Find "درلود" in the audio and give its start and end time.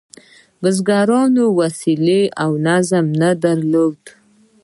3.43-4.01